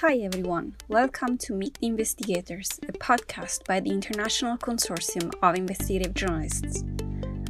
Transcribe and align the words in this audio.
Hi 0.00 0.16
everyone, 0.16 0.76
welcome 0.88 1.36
to 1.36 1.52
Meet 1.52 1.76
the 1.78 1.88
Investigators, 1.88 2.80
a 2.88 2.92
podcast 2.92 3.66
by 3.66 3.80
the 3.80 3.90
International 3.90 4.56
Consortium 4.56 5.30
of 5.42 5.56
Investigative 5.56 6.14
Journalists. 6.14 6.84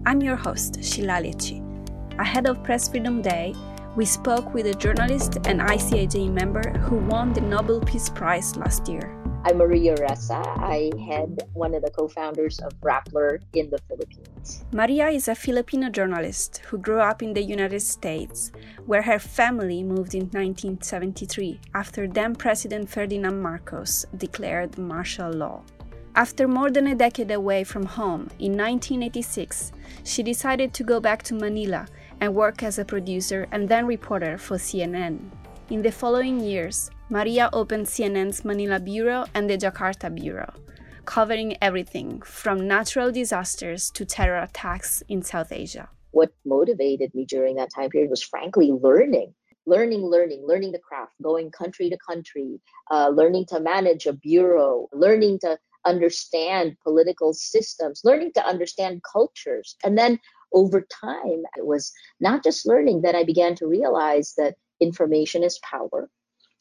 I'm 0.05 0.21
your 0.21 0.35
host, 0.35 0.83
Sheila 0.83 1.23
Lecci. 1.23 1.63
Ahead 2.19 2.49
of 2.49 2.65
Press 2.65 2.89
Freedom 2.89 3.23
Day, 3.23 3.55
we 3.95 4.05
spoke 4.05 4.53
with 4.53 4.67
a 4.67 4.75
journalist 4.75 5.37
and 5.45 5.61
ICIJ 5.61 6.33
member 6.33 6.77
who 6.81 6.97
won 6.97 7.33
the 7.33 7.41
Nobel 7.41 7.81
Peace 7.83 8.09
Prize 8.09 8.57
last 8.57 8.89
year. 8.89 9.17
I'm 9.43 9.57
Maria 9.57 9.95
Ressa. 9.97 10.45
I 10.59 10.91
head 11.09 11.49
one 11.55 11.75
of 11.75 11.83
the 11.83 11.91
co 11.91 12.09
founders 12.09 12.59
of 12.59 12.79
Rappler 12.83 13.39
in 13.55 13.71
the 13.71 13.79
Philippines. 13.89 14.65
Maria 14.71 15.09
is 15.09 15.29
a 15.29 15.35
Filipino 15.35 15.89
journalist 15.89 16.59
who 16.67 16.77
grew 16.77 17.01
up 17.01 17.23
in 17.23 17.33
the 17.33 17.43
United 17.43 17.81
States, 17.81 18.53
where 18.85 19.01
her 19.01 19.19
family 19.19 19.83
moved 19.83 20.15
in 20.15 20.25
1973 20.25 21.59
after 21.75 22.07
then 22.07 22.35
President 22.35 22.91
Ferdinand 22.91 23.41
Marcos 23.41 24.05
declared 24.19 24.77
martial 24.77 25.33
law. 25.33 25.63
After 26.15 26.47
more 26.47 26.71
than 26.71 26.89
a 26.89 26.95
decade 26.95 27.31
away 27.31 27.65
from 27.65 27.87
home, 27.87 28.29
in 28.39 28.53
1986, 28.59 29.73
she 30.05 30.23
decided 30.23 30.75
to 30.75 30.85
go 30.85 31.01
back 31.01 31.23
to 31.25 31.35
Manila 31.35 31.87
and 32.21 32.35
work 32.35 32.63
as 32.63 32.79
a 32.79 32.85
producer 32.85 33.49
and 33.53 33.67
then 33.69 33.87
reporter 33.87 34.37
for 34.37 34.59
CNN. 34.59 35.19
In 35.71 35.83
the 35.83 35.93
following 35.93 36.41
years, 36.41 36.91
Maria 37.11 37.49
opened 37.53 37.87
CNN's 37.87 38.45
Manila 38.45 38.81
Bureau 38.81 39.27
and 39.35 39.49
the 39.49 39.57
Jakarta 39.57 40.13
Bureau, 40.13 40.53
covering 41.05 41.57
everything 41.63 42.21
from 42.23 42.67
natural 42.67 43.13
disasters 43.13 43.89
to 43.93 44.05
terror 44.05 44.43
attacks 44.43 45.01
in 45.07 45.23
South 45.23 45.53
Asia. 45.53 45.89
What 46.11 46.33
motivated 46.45 47.15
me 47.15 47.25
during 47.25 47.55
that 47.55 47.71
time 47.73 47.89
period 47.89 48.11
was 48.11 48.21
frankly 48.21 48.73
learning. 48.73 49.33
Learning, 49.65 50.03
learning, 50.03 50.45
learning 50.45 50.73
the 50.73 50.81
craft, 50.81 51.13
going 51.23 51.53
country 51.53 51.89
to 51.89 51.97
country, 51.99 52.61
uh, 52.91 53.11
learning 53.11 53.47
to 53.51 53.61
manage 53.61 54.07
a 54.07 54.13
bureau, 54.13 54.89
learning 54.93 55.39
to 55.43 55.57
understand 55.87 56.77
political 56.83 57.33
systems, 57.33 58.01
learning 58.03 58.33
to 58.35 58.45
understand 58.45 59.03
cultures. 59.05 59.77
And 59.85 59.97
then 59.97 60.19
over 60.53 60.81
time, 60.81 61.45
it 61.57 61.65
was 61.65 61.93
not 62.19 62.43
just 62.43 62.67
learning 62.67 63.03
that 63.03 63.15
I 63.15 63.23
began 63.23 63.55
to 63.55 63.69
realize 63.69 64.35
that 64.37 64.57
information 64.81 65.43
is 65.43 65.59
power 65.59 66.09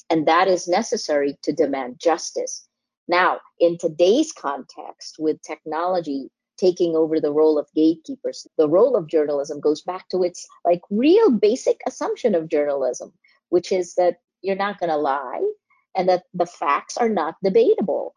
and 0.09 0.27
that 0.27 0.47
is 0.47 0.67
necessary 0.67 1.37
to 1.43 1.53
demand 1.53 1.99
justice. 1.99 2.67
Now, 3.07 3.39
in 3.59 3.77
today's 3.77 4.31
context, 4.31 5.17
with 5.19 5.41
technology 5.41 6.29
taking 6.57 6.95
over 6.95 7.19
the 7.19 7.31
role 7.31 7.57
of 7.57 7.67
gatekeepers, 7.75 8.47
the 8.57 8.67
role 8.67 8.95
of 8.95 9.07
journalism 9.07 9.59
goes 9.59 9.81
back 9.81 10.09
to 10.09 10.23
its 10.23 10.47
like 10.65 10.81
real 10.89 11.31
basic 11.31 11.79
assumption 11.87 12.35
of 12.35 12.49
journalism, 12.49 13.13
which 13.49 13.71
is 13.71 13.95
that 13.95 14.17
you're 14.41 14.55
not 14.55 14.79
going 14.79 14.89
to 14.89 14.97
lie 14.97 15.41
and 15.95 16.09
that 16.09 16.23
the 16.33 16.45
facts 16.45 16.97
are 16.97 17.09
not 17.09 17.35
debatable. 17.43 18.13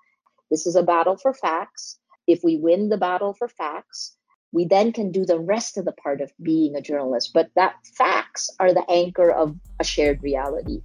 This 0.50 0.66
is 0.66 0.77
a 0.77 0.83
battle 0.83 1.16
for 1.16 1.33
facts. 1.33 1.98
If 2.27 2.41
we 2.44 2.56
win 2.56 2.89
the 2.89 2.98
battle 2.98 3.33
for 3.33 3.48
facts, 3.48 4.16
we 4.53 4.67
then 4.67 4.92
can 4.92 5.11
do 5.11 5.25
the 5.25 5.41
rest 5.41 5.78
of 5.78 5.84
the 5.84 5.92
part 5.92 6.20
of 6.20 6.31
being 6.42 6.77
a 6.77 6.81
journalist. 6.81 7.33
But 7.34 7.50
that 7.56 7.75
facts 7.97 8.50
are 8.61 8.72
the 8.72 8.89
anchor 8.89 9.31
of 9.31 9.56
a 9.81 9.84
shared 9.84 10.22
reality. 10.22 10.83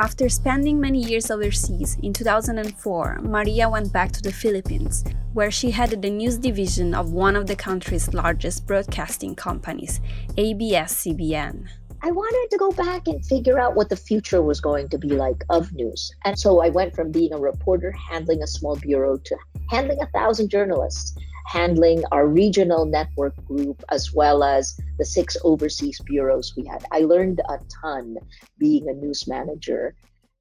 After 0.00 0.28
spending 0.28 0.78
many 0.78 1.00
years 1.00 1.28
overseas, 1.30 1.96
in 2.02 2.12
2004, 2.12 3.20
Maria 3.22 3.68
went 3.68 3.92
back 3.92 4.12
to 4.12 4.22
the 4.22 4.32
Philippines, 4.32 5.02
where 5.32 5.50
she 5.50 5.72
headed 5.72 6.02
the 6.02 6.10
news 6.10 6.38
division 6.38 6.94
of 6.94 7.12
one 7.12 7.34
of 7.34 7.48
the 7.48 7.56
country's 7.56 8.14
largest 8.14 8.64
broadcasting 8.64 9.34
companies, 9.34 10.00
ABS-CBN. 10.36 11.66
I 12.00 12.12
wanted 12.12 12.48
to 12.52 12.58
go 12.58 12.70
back 12.70 13.08
and 13.08 13.26
figure 13.26 13.58
out 13.58 13.74
what 13.74 13.88
the 13.88 13.96
future 13.96 14.40
was 14.40 14.60
going 14.60 14.88
to 14.90 14.98
be 14.98 15.08
like 15.08 15.42
of 15.50 15.72
news. 15.72 16.12
And 16.24 16.38
so 16.38 16.62
I 16.62 16.68
went 16.68 16.94
from 16.94 17.10
being 17.10 17.32
a 17.32 17.38
reporter 17.38 17.90
handling 17.90 18.40
a 18.40 18.46
small 18.46 18.76
bureau 18.76 19.16
to 19.16 19.36
handling 19.68 20.00
a 20.00 20.06
thousand 20.06 20.48
journalists 20.48 21.18
handling 21.48 22.02
our 22.12 22.26
regional 22.26 22.84
network 22.84 23.34
group 23.46 23.82
as 23.90 24.12
well 24.12 24.44
as 24.44 24.78
the 24.98 25.04
six 25.04 25.34
overseas 25.44 25.98
bureaus 26.04 26.54
we 26.54 26.66
had. 26.66 26.84
I 26.92 27.00
learned 27.00 27.40
a 27.48 27.58
ton 27.80 28.18
being 28.58 28.86
a 28.86 28.92
news 28.92 29.26
manager. 29.26 29.94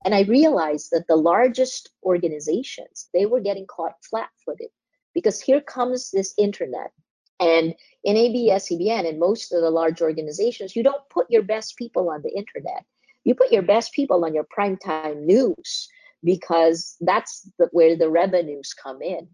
And 0.03 0.13
I 0.13 0.23
realized 0.23 0.89
that 0.91 1.07
the 1.07 1.15
largest 1.15 1.91
organizations, 2.03 3.07
they 3.13 3.25
were 3.25 3.39
getting 3.39 3.65
caught 3.67 3.95
flat-footed 4.09 4.67
because 5.13 5.39
here 5.39 5.61
comes 5.61 6.11
this 6.11 6.33
internet. 6.37 6.91
And 7.39 7.73
in 8.03 8.17
ABS-CBN 8.17 9.07
and 9.07 9.17
most 9.17 9.53
of 9.53 9.61
the 9.61 9.69
large 9.69 10.01
organizations, 10.01 10.75
you 10.75 10.83
don't 10.83 11.09
put 11.09 11.31
your 11.31 11.43
best 11.43 11.77
people 11.77 12.09
on 12.09 12.21
the 12.21 12.35
internet. 12.35 12.83
You 13.23 13.33
put 13.33 13.51
your 13.53 13.61
best 13.61 13.93
people 13.93 14.25
on 14.25 14.33
your 14.33 14.45
primetime 14.45 15.21
news 15.21 15.87
because 16.21 16.97
that's 16.99 17.49
the, 17.57 17.69
where 17.71 17.95
the 17.95 18.09
revenues 18.09 18.73
come 18.73 19.01
in 19.01 19.29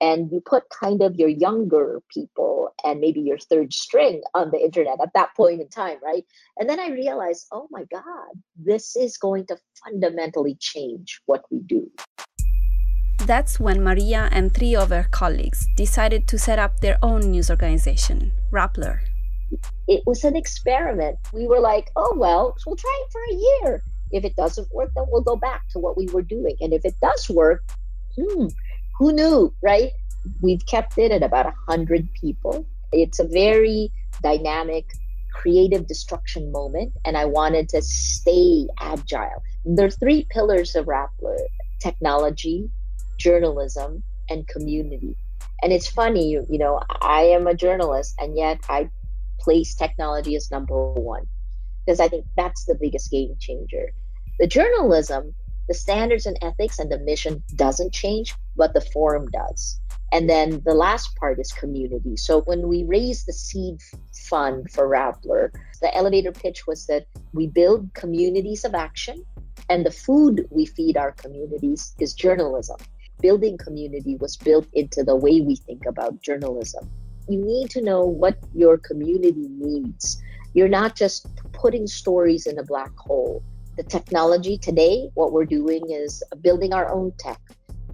and 0.00 0.30
you 0.30 0.40
put 0.40 0.64
kind 0.70 1.02
of 1.02 1.16
your 1.16 1.28
younger 1.28 2.00
people 2.12 2.72
and 2.84 3.00
maybe 3.00 3.20
your 3.20 3.38
third 3.38 3.72
string 3.72 4.22
on 4.34 4.50
the 4.50 4.58
internet 4.58 5.00
at 5.02 5.12
that 5.14 5.34
point 5.36 5.60
in 5.60 5.68
time, 5.68 5.98
right? 6.02 6.24
And 6.58 6.68
then 6.68 6.78
I 6.80 6.88
realized, 6.88 7.46
oh 7.52 7.68
my 7.70 7.84
God, 7.90 8.32
this 8.56 8.96
is 8.96 9.16
going 9.16 9.46
to 9.46 9.56
fundamentally 9.84 10.56
change 10.60 11.20
what 11.26 11.44
we 11.50 11.60
do. 11.60 11.90
That's 13.26 13.60
when 13.60 13.82
Maria 13.82 14.28
and 14.32 14.54
three 14.54 14.74
of 14.76 14.90
her 14.90 15.06
colleagues 15.10 15.66
decided 15.76 16.28
to 16.28 16.38
set 16.38 16.58
up 16.58 16.80
their 16.80 16.98
own 17.02 17.20
news 17.30 17.50
organization, 17.50 18.32
Rappler. 18.52 19.00
It 19.86 20.02
was 20.06 20.24
an 20.24 20.36
experiment. 20.36 21.18
We 21.32 21.46
were 21.46 21.60
like, 21.60 21.90
oh, 21.96 22.14
well, 22.16 22.54
we'll 22.66 22.76
try 22.76 23.04
it 23.04 23.12
for 23.12 23.22
a 23.22 23.34
year. 23.34 23.82
If 24.12 24.24
it 24.24 24.36
doesn't 24.36 24.72
work, 24.72 24.92
then 24.94 25.04
we'll 25.10 25.22
go 25.22 25.36
back 25.36 25.68
to 25.70 25.78
what 25.78 25.96
we 25.96 26.06
were 26.06 26.22
doing. 26.22 26.56
And 26.60 26.72
if 26.72 26.84
it 26.84 26.94
does 27.02 27.28
work, 27.28 27.64
hmm, 28.16 28.46
who 28.98 29.12
knew, 29.12 29.54
right? 29.62 29.92
We've 30.42 30.64
kept 30.66 30.98
it 30.98 31.12
at 31.12 31.22
about 31.22 31.46
100 31.46 32.12
people. 32.14 32.66
It's 32.92 33.20
a 33.20 33.24
very 33.24 33.92
dynamic, 34.22 34.84
creative 35.32 35.86
destruction 35.86 36.50
moment, 36.50 36.92
and 37.04 37.16
I 37.16 37.24
wanted 37.24 37.68
to 37.70 37.82
stay 37.82 38.66
agile. 38.80 39.42
There 39.64 39.86
are 39.86 39.90
three 39.90 40.26
pillars 40.30 40.74
of 40.74 40.86
Rappler 40.86 41.38
technology, 41.80 42.68
journalism, 43.18 44.02
and 44.28 44.46
community. 44.48 45.16
And 45.62 45.72
it's 45.72 45.86
funny, 45.86 46.28
you, 46.28 46.46
you 46.50 46.58
know, 46.58 46.80
I 47.00 47.22
am 47.22 47.46
a 47.46 47.54
journalist, 47.54 48.14
and 48.18 48.36
yet 48.36 48.60
I 48.68 48.90
place 49.38 49.74
technology 49.74 50.34
as 50.34 50.50
number 50.50 50.92
one 50.92 51.24
because 51.86 52.00
I 52.00 52.08
think 52.08 52.26
that's 52.36 52.64
the 52.64 52.74
biggest 52.74 53.10
game 53.10 53.34
changer. 53.38 53.92
The 54.38 54.46
journalism 54.46 55.34
the 55.68 55.74
standards 55.74 56.26
and 56.26 56.38
ethics 56.42 56.78
and 56.78 56.90
the 56.90 56.98
mission 56.98 57.42
doesn't 57.54 57.92
change, 57.92 58.34
but 58.56 58.72
the 58.74 58.80
forum 58.80 59.28
does. 59.30 59.78
And 60.10 60.28
then 60.28 60.62
the 60.64 60.74
last 60.74 61.14
part 61.16 61.38
is 61.38 61.52
community. 61.52 62.16
So 62.16 62.40
when 62.40 62.66
we 62.66 62.84
raised 62.84 63.26
the 63.26 63.34
seed 63.34 63.80
fund 64.28 64.70
for 64.70 64.88
Rappler, 64.88 65.50
the 65.82 65.94
elevator 65.94 66.32
pitch 66.32 66.66
was 66.66 66.86
that 66.86 67.06
we 67.34 67.46
build 67.46 67.92
communities 67.92 68.64
of 68.64 68.74
action, 68.74 69.22
and 69.68 69.84
the 69.84 69.90
food 69.90 70.46
we 70.50 70.64
feed 70.64 70.96
our 70.96 71.12
communities 71.12 71.94
is 72.00 72.14
journalism. 72.14 72.78
Building 73.20 73.58
community 73.58 74.16
was 74.16 74.36
built 74.36 74.66
into 74.72 75.04
the 75.04 75.16
way 75.16 75.42
we 75.42 75.56
think 75.56 75.84
about 75.84 76.22
journalism. 76.22 76.88
You 77.28 77.44
need 77.44 77.68
to 77.70 77.82
know 77.82 78.04
what 78.06 78.38
your 78.54 78.78
community 78.78 79.48
needs. 79.50 80.22
You're 80.54 80.68
not 80.68 80.96
just 80.96 81.26
putting 81.52 81.86
stories 81.86 82.46
in 82.46 82.58
a 82.58 82.62
black 82.62 82.96
hole 82.96 83.42
the 83.78 83.84
technology 83.84 84.58
today, 84.58 85.08
what 85.14 85.32
we're 85.32 85.46
doing 85.46 85.88
is 85.88 86.20
building 86.42 86.74
our 86.74 86.90
own 86.92 87.12
tech. 87.16 87.38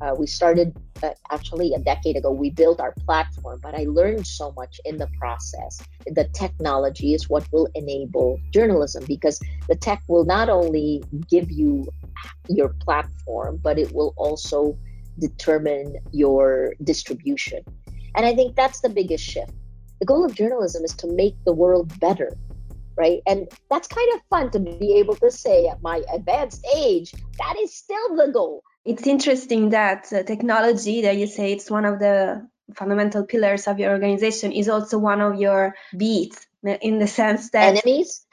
Uh, 0.01 0.15
we 0.19 0.27
started 0.27 0.75
uh, 1.03 1.11
actually 1.31 1.75
a 1.75 1.79
decade 1.79 2.17
ago. 2.17 2.33
We 2.33 2.51
built 2.51 2.81
our 2.81 2.95
platform, 3.05 3.61
but 3.63 3.75
I 3.75 3.85
learned 3.87 4.27
so 4.27 4.53
much 4.57 4.81
in 4.87 4.97
the 4.97 5.09
process. 5.21 5.83
The 6.07 6.25
technology 6.33 7.13
is 7.13 7.29
what 7.29 7.47
will 7.53 7.69
enable 7.75 8.41
journalism 8.51 9.05
because 9.07 9.39
the 9.69 9.77
tech 9.77 10.03
will 10.09 10.25
not 10.25 10.49
only 10.49 11.05
give 11.29 11.51
you 11.53 11.87
your 12.49 12.71
platform, 12.81 13.61
but 13.63 13.79
it 13.79 13.93
will 13.93 14.15
also 14.17 14.79
determine 15.19 15.99
your 16.13 16.75
distribution. 16.83 17.63
And 18.17 18.25
I 18.25 18.35
think 18.35 18.57
that's 18.57 18.81
the 18.81 18.89
biggest 18.89 19.23
shift. 19.23 19.53
The 20.01 20.07
goal 20.07 20.25
of 20.25 20.35
journalism 20.35 20.83
is 20.83 20.95
to 20.95 21.07
make 21.09 21.37
the 21.45 21.53
world 21.53 22.01
better 22.01 22.31
right? 22.97 23.21
And 23.27 23.49
that's 23.71 23.89
kind 23.89 24.09
of 24.15 24.21
fun 24.31 24.51
to 24.51 24.61
be 24.61 24.95
able 24.99 25.17
to 25.17 25.31
say 25.31 25.67
at 25.67 25.83
my 25.83 26.03
advanced 26.13 26.67
age, 26.75 27.13
that 27.39 27.57
is 27.61 27.75
still 27.75 28.17
the 28.17 28.33
goal. 28.33 28.63
It's 28.85 29.07
interesting 29.07 29.71
that 29.71 30.13
uh, 30.13 30.23
technology, 30.23 31.03
that 31.03 31.17
you 31.17 31.27
say 31.27 31.53
it's 31.53 31.71
one 31.71 31.85
of 31.85 31.99
the 31.99 32.47
fundamental 32.75 33.25
pillars 33.25 33.67
of 33.67 33.79
your 33.79 33.91
organization, 33.91 34.53
is 34.53 34.69
also 34.69 34.99
one 34.99 35.21
of 35.21 35.41
your 35.41 35.75
beats 35.97 36.47
in 36.63 36.99
the 36.99 37.07
sense 37.07 37.51
that 37.51 37.77
enemies, 37.77 38.27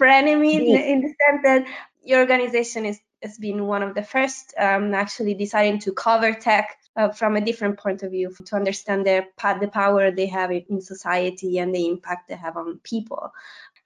frenemies, 0.00 0.60
in, 0.60 0.76
in 0.76 1.00
the 1.02 1.08
sense 1.08 1.42
that 1.44 1.66
your 2.02 2.20
organization 2.20 2.86
is 2.86 3.00
has 3.22 3.38
been 3.38 3.66
one 3.66 3.82
of 3.82 3.94
the 3.94 4.02
first 4.02 4.54
um, 4.58 4.94
actually 4.94 5.34
deciding 5.34 5.80
to 5.80 5.92
cover 5.92 6.32
tech 6.32 6.76
uh, 6.96 7.08
from 7.10 7.36
a 7.36 7.40
different 7.40 7.78
point 7.78 8.02
of 8.02 8.10
view 8.10 8.34
to 8.44 8.56
understand 8.56 9.06
their 9.06 9.26
the 9.60 9.68
power 9.68 10.10
they 10.10 10.26
have 10.26 10.50
in 10.50 10.80
society 10.80 11.58
and 11.58 11.74
the 11.74 11.86
impact 11.86 12.28
they 12.28 12.36
have 12.36 12.56
on 12.56 12.78
people. 12.82 13.32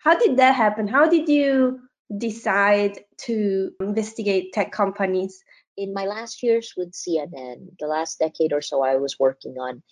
How 0.02 0.18
did 0.18 0.36
that 0.38 0.54
happen? 0.54 0.88
How 0.88 1.08
did 1.08 1.28
you 1.28 1.80
decide 2.18 2.98
to 3.18 3.70
investigate 3.80 4.52
tech 4.52 4.72
companies? 4.72 5.42
In 5.76 5.94
my 5.94 6.06
last 6.06 6.42
years 6.42 6.74
with 6.76 6.92
CNN, 6.92 7.68
the 7.78 7.86
last 7.86 8.18
decade 8.18 8.52
or 8.52 8.60
so, 8.60 8.82
I 8.82 8.96
was 8.96 9.18
working 9.18 9.56
on 9.58 9.82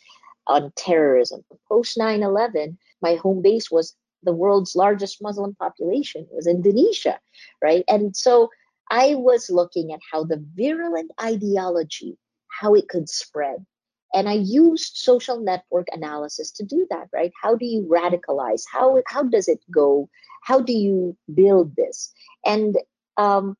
on 0.47 0.73
terrorism. 0.75 1.45
Post 1.69 1.97
9/11, 1.97 2.77
my 3.03 3.15
home 3.17 3.41
base 3.41 3.71
was 3.71 3.95
the 4.23 4.33
world's 4.33 4.75
largest 4.75 5.23
Muslim 5.23 5.55
population 5.55 6.27
was 6.31 6.47
Indonesia, 6.47 7.21
right? 7.63 7.85
And 7.89 8.17
so 8.17 8.51
I 8.91 9.15
was 9.15 9.49
looking 9.49 9.93
at 9.93 10.01
how 10.11 10.25
the 10.25 10.45
virulent 10.55 11.13
ideology, 11.23 12.19
how 12.49 12.75
it 12.75 12.89
could 12.89 13.09
spread. 13.09 13.65
And 14.13 14.29
I 14.29 14.35
used 14.35 14.97
social 14.97 15.41
network 15.41 15.87
analysis 15.93 16.51
to 16.53 16.65
do 16.65 16.87
that, 16.91 17.09
right? 17.13 17.33
How 17.41 17.55
do 17.55 17.65
you 17.65 17.83
radicalize? 17.83 18.65
How 18.71 19.01
how 19.07 19.23
does 19.23 19.49
it 19.49 19.61
go? 19.71 20.09
How 20.43 20.61
do 20.61 20.73
you 20.73 21.17
build 21.33 21.77
this? 21.77 22.13
And 22.45 22.77
um, 23.17 23.57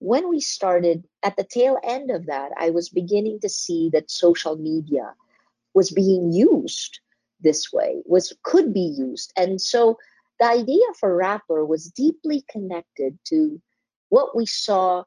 when 0.00 0.28
we 0.28 0.40
started 0.40 1.04
at 1.22 1.36
the 1.36 1.44
tail 1.44 1.78
end 1.82 2.10
of 2.10 2.26
that, 2.26 2.52
I 2.58 2.70
was 2.70 2.88
beginning 2.88 3.40
to 3.40 3.48
see 3.48 3.90
that 3.94 4.10
social 4.10 4.56
media 4.56 5.14
was 5.72 5.90
being 5.90 6.32
used 6.32 7.00
this 7.40 7.72
way, 7.72 8.02
was 8.04 8.32
could 8.42 8.72
be 8.72 8.94
used. 8.98 9.32
And 9.36 9.60
so 9.60 9.98
the 10.40 10.46
idea 10.46 10.84
for 10.98 11.16
Rappler 11.16 11.66
was 11.66 11.90
deeply 11.90 12.44
connected 12.50 13.18
to 13.26 13.60
what 14.08 14.36
we 14.36 14.46
saw 14.46 15.04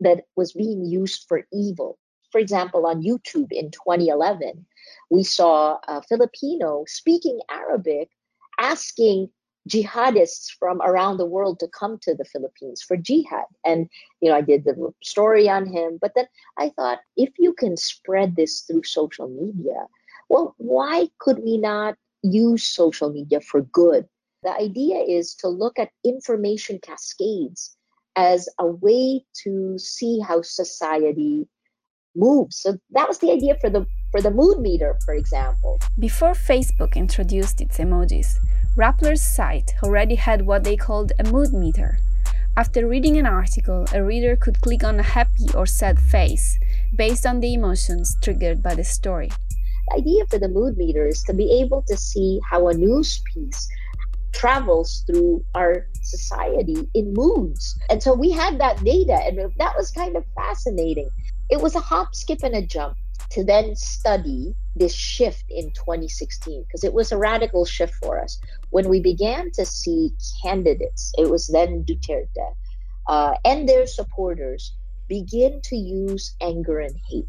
that 0.00 0.24
was 0.36 0.52
being 0.52 0.84
used 0.84 1.26
for 1.28 1.46
evil. 1.52 1.98
For 2.32 2.38
example, 2.38 2.86
on 2.86 3.02
YouTube 3.02 3.52
in 3.52 3.70
2011, 3.70 4.66
we 5.10 5.22
saw 5.22 5.78
a 5.86 6.02
Filipino 6.02 6.84
speaking 6.88 7.38
Arabic 7.50 8.10
asking 8.58 9.28
jihadists 9.68 10.50
from 10.58 10.80
around 10.82 11.18
the 11.18 11.26
world 11.26 11.60
to 11.60 11.68
come 11.68 11.98
to 12.02 12.14
the 12.14 12.24
Philippines 12.24 12.82
for 12.82 12.96
jihad. 12.96 13.44
And, 13.64 13.88
you 14.20 14.28
know, 14.30 14.36
I 14.36 14.40
did 14.40 14.64
the 14.64 14.92
story 15.02 15.48
on 15.48 15.66
him. 15.66 15.98
But 16.00 16.12
then 16.16 16.26
I 16.58 16.70
thought, 16.70 16.98
if 17.16 17.30
you 17.38 17.52
can 17.52 17.76
spread 17.76 18.34
this 18.34 18.62
through 18.62 18.82
social 18.84 19.28
media, 19.28 19.86
well, 20.28 20.54
why 20.58 21.08
could 21.18 21.38
we 21.44 21.58
not 21.58 21.96
use 22.22 22.64
social 22.66 23.12
media 23.12 23.40
for 23.40 23.60
good? 23.60 24.08
The 24.42 24.52
idea 24.52 24.98
is 24.98 25.34
to 25.36 25.48
look 25.48 25.78
at 25.78 25.90
information 26.04 26.80
cascades 26.80 27.76
as 28.16 28.48
a 28.58 28.66
way 28.66 29.24
to 29.44 29.78
see 29.78 30.18
how 30.18 30.42
society 30.42 31.46
moves. 32.14 32.58
So 32.58 32.76
that 32.90 33.08
was 33.08 33.18
the 33.18 33.30
idea 33.30 33.56
for 33.60 33.70
the 33.70 33.86
for 34.10 34.20
the 34.20 34.30
mood 34.30 34.60
meter, 34.60 34.98
for 35.04 35.14
example. 35.14 35.80
Before 35.98 36.32
Facebook 36.32 36.94
introduced 36.96 37.60
its 37.60 37.78
emojis, 37.78 38.38
Rappler's 38.76 39.22
site 39.22 39.72
already 39.82 40.16
had 40.16 40.46
what 40.46 40.64
they 40.64 40.76
called 40.76 41.12
a 41.18 41.24
mood 41.30 41.52
meter. 41.52 41.98
After 42.54 42.86
reading 42.86 43.16
an 43.16 43.24
article, 43.24 43.86
a 43.94 44.04
reader 44.04 44.36
could 44.36 44.60
click 44.60 44.84
on 44.84 45.00
a 45.00 45.02
happy 45.02 45.48
or 45.54 45.64
sad 45.64 45.98
face 45.98 46.58
based 46.94 47.24
on 47.24 47.40
the 47.40 47.54
emotions 47.54 48.14
triggered 48.20 48.62
by 48.62 48.74
the 48.74 48.84
story. 48.84 49.30
The 49.88 49.96
idea 49.96 50.26
for 50.26 50.38
the 50.38 50.48
mood 50.48 50.76
meter 50.76 51.06
is 51.06 51.22
to 51.24 51.32
be 51.32 51.50
able 51.62 51.82
to 51.88 51.96
see 51.96 52.40
how 52.50 52.68
a 52.68 52.74
news 52.74 53.22
piece 53.32 53.68
travels 54.32 55.04
through 55.06 55.44
our 55.54 55.86
society 56.02 56.88
in 56.94 57.12
moods. 57.14 57.78
And 57.90 58.02
so 58.02 58.14
we 58.14 58.30
had 58.30 58.58
that 58.60 58.82
data, 58.84 59.18
and 59.24 59.38
that 59.58 59.76
was 59.76 59.90
kind 59.90 60.16
of 60.16 60.24
fascinating. 60.34 61.08
It 61.50 61.60
was 61.60 61.74
a 61.74 61.80
hop, 61.80 62.14
skip, 62.14 62.42
and 62.42 62.54
a 62.54 62.62
jump 62.62 62.96
to 63.30 63.44
then 63.44 63.74
study 63.76 64.54
this 64.76 64.94
shift 64.94 65.44
in 65.48 65.70
2016 65.72 66.64
because 66.64 66.84
it 66.84 66.92
was 66.92 67.12
a 67.12 67.18
radical 67.18 67.64
shift 67.64 67.94
for 67.94 68.20
us. 68.20 68.38
When 68.70 68.88
we 68.88 69.00
began 69.00 69.50
to 69.52 69.64
see 69.64 70.10
candidates 70.42 71.12
it 71.18 71.30
was 71.30 71.46
then 71.48 71.84
duterte 71.84 72.54
uh, 73.06 73.34
and 73.44 73.68
their 73.68 73.86
supporters 73.86 74.74
begin 75.08 75.60
to 75.64 75.76
use 75.76 76.34
anger 76.40 76.78
and 76.80 76.94
hate. 77.08 77.26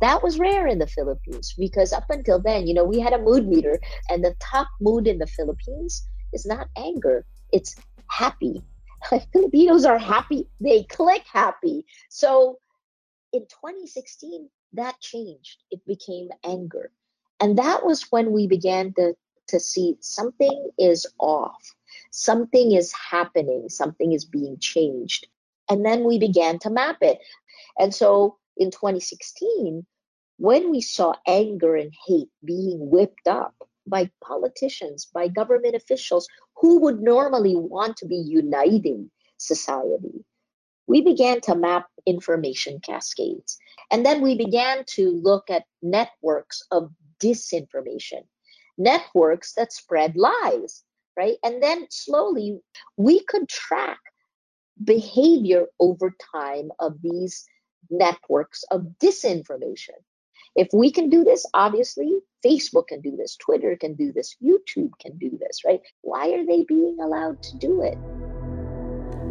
That 0.00 0.22
was 0.22 0.38
rare 0.38 0.66
in 0.66 0.78
the 0.78 0.86
philippines 0.86 1.54
because 1.56 1.92
up 1.92 2.10
until 2.10 2.40
then 2.40 2.66
you 2.66 2.74
know 2.74 2.84
we 2.84 3.00
had 3.00 3.12
a 3.12 3.22
mood 3.22 3.46
meter 3.46 3.78
and 4.10 4.24
the 4.24 4.34
top 4.40 4.68
mood 4.80 5.06
in 5.06 5.18
the 5.18 5.26
philippines 5.26 6.06
is 6.32 6.44
not 6.44 6.68
anger 6.76 7.24
it's 7.52 7.76
happy. 8.10 8.62
Filipinos 9.32 9.84
are 9.84 9.98
happy 9.98 10.48
they 10.60 10.82
click 10.84 11.22
happy. 11.32 11.84
So 12.08 12.58
in 13.34 13.42
2016 13.42 14.48
that 14.74 15.00
changed. 15.00 15.62
It 15.70 15.84
became 15.86 16.28
anger. 16.44 16.90
And 17.40 17.58
that 17.58 17.84
was 17.84 18.10
when 18.10 18.32
we 18.32 18.46
began 18.46 18.92
to, 18.94 19.14
to 19.48 19.60
see 19.60 19.96
something 20.00 20.70
is 20.78 21.06
off, 21.18 21.62
something 22.10 22.72
is 22.72 22.92
happening, 22.92 23.68
something 23.68 24.12
is 24.12 24.24
being 24.24 24.58
changed. 24.60 25.26
And 25.68 25.84
then 25.84 26.04
we 26.04 26.18
began 26.18 26.58
to 26.60 26.70
map 26.70 26.98
it. 27.00 27.18
And 27.78 27.94
so 27.94 28.38
in 28.56 28.70
2016, 28.70 29.84
when 30.38 30.70
we 30.70 30.80
saw 30.80 31.14
anger 31.26 31.76
and 31.76 31.92
hate 32.06 32.30
being 32.44 32.90
whipped 32.90 33.26
up 33.26 33.54
by 33.86 34.10
politicians, 34.22 35.06
by 35.12 35.28
government 35.28 35.74
officials 35.74 36.28
who 36.56 36.80
would 36.80 37.00
normally 37.00 37.56
want 37.56 37.96
to 37.98 38.06
be 38.06 38.16
uniting 38.16 39.10
society, 39.38 40.24
we 40.86 41.00
began 41.00 41.40
to 41.42 41.54
map 41.54 41.86
information 42.06 42.80
cascades. 42.80 43.58
And 43.90 44.04
then 44.04 44.20
we 44.20 44.36
began 44.36 44.84
to 44.88 45.10
look 45.22 45.50
at 45.50 45.64
networks 45.82 46.62
of 46.70 46.90
disinformation, 47.22 48.24
networks 48.78 49.54
that 49.54 49.72
spread 49.72 50.16
lies, 50.16 50.84
right? 51.16 51.36
And 51.42 51.62
then 51.62 51.86
slowly 51.90 52.60
we 52.96 53.24
could 53.24 53.48
track 53.48 54.00
behavior 54.82 55.66
over 55.78 56.14
time 56.34 56.70
of 56.80 57.00
these 57.02 57.44
networks 57.90 58.64
of 58.70 58.86
disinformation. 59.02 59.98
If 60.56 60.68
we 60.72 60.90
can 60.90 61.10
do 61.10 61.24
this, 61.24 61.44
obviously, 61.52 62.20
Facebook 62.44 62.88
can 62.88 63.00
do 63.00 63.16
this, 63.16 63.36
Twitter 63.36 63.76
can 63.76 63.94
do 63.94 64.12
this, 64.12 64.36
YouTube 64.42 64.92
can 65.00 65.16
do 65.18 65.36
this, 65.40 65.64
right? 65.64 65.80
Why 66.02 66.30
are 66.30 66.46
they 66.46 66.64
being 66.64 66.98
allowed 67.00 67.42
to 67.42 67.56
do 67.56 67.82
it? 67.82 67.98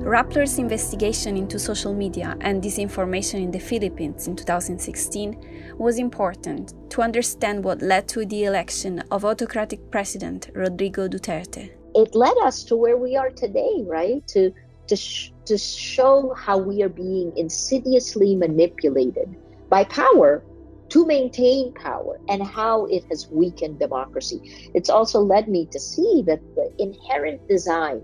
Rappler's 0.03 0.57
investigation 0.57 1.38
into 1.38 1.57
social 1.57 1.94
media 1.94 2.35
and 2.41 2.61
disinformation 2.61 3.41
in 3.41 3.51
the 3.51 3.59
Philippines 3.59 4.27
in 4.27 4.35
2016 4.35 5.75
was 5.77 5.97
important 5.97 6.73
to 6.89 7.01
understand 7.01 7.63
what 7.63 7.81
led 7.81 8.09
to 8.09 8.25
the 8.25 8.44
election 8.44 9.00
of 9.11 9.23
autocratic 9.23 9.79
President 9.91 10.50
Rodrigo 10.53 11.07
Duterte. 11.07 11.71
It 11.95 12.13
led 12.15 12.35
us 12.44 12.65
to 12.65 12.75
where 12.75 12.97
we 12.97 13.15
are 13.15 13.29
today, 13.29 13.85
right? 13.85 14.27
To 14.27 14.51
to, 14.88 14.95
sh- 14.97 15.31
to 15.45 15.57
show 15.57 16.33
how 16.33 16.57
we 16.57 16.83
are 16.83 16.89
being 16.89 17.31
insidiously 17.38 18.36
manipulated 18.36 19.33
by 19.69 19.86
power 19.86 20.43
to 20.89 21.05
maintain 21.05 21.74
power 21.75 22.19
and 22.27 22.43
how 22.43 22.86
it 22.88 23.05
has 23.10 23.29
weakened 23.31 23.79
democracy. 23.79 24.69
It's 24.74 24.89
also 24.89 25.22
led 25.22 25.48
me 25.48 25.65
to 25.72 25.79
see 25.79 26.24
that 26.27 26.41
the 26.55 26.74
inherent 26.77 27.48
design 27.48 28.01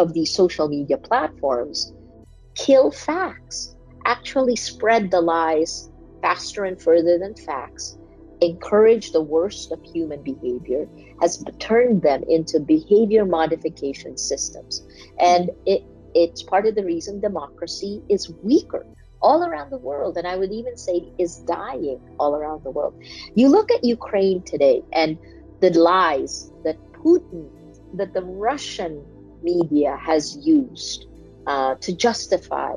of 0.00 0.14
these 0.14 0.34
social 0.34 0.68
media 0.68 0.98
platforms 0.98 1.92
kill 2.56 2.90
facts, 2.90 3.76
actually 4.06 4.56
spread 4.56 5.10
the 5.10 5.20
lies 5.20 5.90
faster 6.22 6.64
and 6.64 6.80
further 6.80 7.18
than 7.18 7.34
facts, 7.46 7.96
encourage 8.40 9.12
the 9.12 9.22
worst 9.22 9.70
of 9.72 9.78
human 9.94 10.22
behavior, 10.22 10.86
has 11.20 11.42
turned 11.58 12.02
them 12.02 12.22
into 12.28 12.60
behavior 12.60 13.24
modification 13.24 14.16
systems. 14.16 14.82
And 15.20 15.50
it, 15.66 15.82
it's 16.14 16.42
part 16.42 16.66
of 16.66 16.74
the 16.74 16.84
reason 16.84 17.20
democracy 17.20 18.02
is 18.08 18.32
weaker 18.42 18.86
all 19.22 19.44
around 19.44 19.70
the 19.70 19.78
world. 19.78 20.16
And 20.16 20.26
I 20.26 20.36
would 20.36 20.52
even 20.52 20.76
say 20.76 21.12
is 21.18 21.42
dying 21.46 22.00
all 22.18 22.34
around 22.34 22.64
the 22.64 22.70
world. 22.70 22.94
You 23.34 23.48
look 23.48 23.70
at 23.70 23.84
Ukraine 23.84 24.42
today 24.46 24.82
and 24.92 25.18
the 25.60 25.70
lies 25.78 26.50
that 26.64 26.76
Putin, 27.04 27.50
that 27.94 28.14
the 28.14 28.22
Russian 28.22 29.04
media 29.42 29.96
has 29.96 30.36
used 30.46 31.06
uh, 31.46 31.74
to 31.76 31.94
justify 31.94 32.74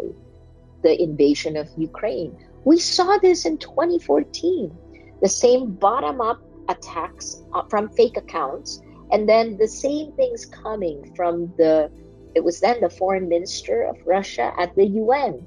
the 0.81 1.01
invasion 1.01 1.57
of 1.57 1.67
Ukraine. 1.77 2.37
We 2.65 2.77
saw 2.79 3.17
this 3.17 3.45
in 3.45 3.57
2014, 3.57 4.75
the 5.21 5.29
same 5.29 5.71
bottom 5.73 6.21
up 6.21 6.41
attacks 6.69 7.43
uh, 7.53 7.63
from 7.69 7.89
fake 7.89 8.17
accounts, 8.17 8.81
and 9.11 9.27
then 9.27 9.57
the 9.57 9.67
same 9.67 10.11
things 10.13 10.45
coming 10.45 11.13
from 11.15 11.53
the, 11.57 11.91
it 12.35 12.43
was 12.43 12.59
then 12.59 12.81
the 12.81 12.89
foreign 12.89 13.27
minister 13.27 13.83
of 13.83 13.97
Russia 14.05 14.53
at 14.57 14.75
the 14.75 14.85
UN, 14.85 15.45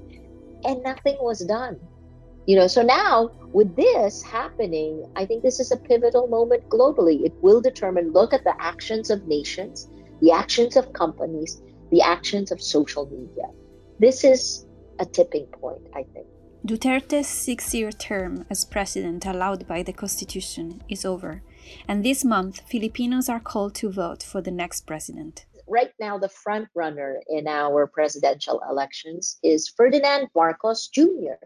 and 0.63 0.83
nothing 0.83 1.17
was 1.19 1.39
done. 1.39 1.79
You 2.45 2.55
know, 2.55 2.67
so 2.67 2.81
now 2.81 3.29
with 3.51 3.75
this 3.75 4.23
happening, 4.23 5.11
I 5.15 5.25
think 5.25 5.43
this 5.43 5.59
is 5.59 5.71
a 5.71 5.77
pivotal 5.77 6.27
moment 6.27 6.69
globally. 6.69 7.25
It 7.25 7.33
will 7.41 7.59
determine, 7.59 8.13
look 8.13 8.33
at 8.33 8.45
the 8.45 8.55
actions 8.61 9.09
of 9.09 9.27
nations, 9.27 9.89
the 10.21 10.31
actions 10.31 10.75
of 10.75 10.93
companies, 10.93 11.61
the 11.91 12.01
actions 12.01 12.51
of 12.51 12.61
social 12.61 13.05
media. 13.05 13.47
This 13.99 14.23
is 14.23 14.65
a 14.99 15.05
tipping 15.05 15.45
point, 15.47 15.81
I 15.95 16.03
think. 16.13 16.27
Duterte's 16.65 17.27
six 17.27 17.73
year 17.73 17.91
term 17.91 18.45
as 18.49 18.65
president, 18.65 19.25
allowed 19.25 19.67
by 19.67 19.83
the 19.83 19.93
Constitution, 19.93 20.81
is 20.89 21.05
over, 21.05 21.43
and 21.87 22.03
this 22.03 22.25
month 22.25 22.61
Filipinos 22.69 23.29
are 23.29 23.39
called 23.39 23.75
to 23.75 23.89
vote 23.89 24.23
for 24.23 24.41
the 24.41 24.51
next 24.51 24.81
president. 24.85 25.45
right 25.67 25.91
now 25.99 26.17
the 26.17 26.29
front 26.29 26.67
runner 26.75 27.21
in 27.27 27.45
our 27.47 27.87
presidential 27.87 28.61
elections 28.69 29.37
is 29.43 29.67
Ferdinand 29.67 30.29
Marcos 30.33 30.87
Jr., 30.87 31.39